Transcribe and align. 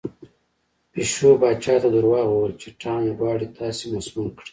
پیشو 0.91 1.29
پاچا 1.41 1.75
ته 1.81 1.89
دروغ 1.93 2.25
وویل 2.29 2.53
چې 2.61 2.69
ټام 2.81 3.01
غواړي 3.19 3.47
تاسې 3.59 3.83
مسموم 3.95 4.27
کړي. 4.37 4.47